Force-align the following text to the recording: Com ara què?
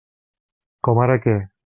Com 0.89 1.03
ara 1.05 1.21
què? 1.27 1.39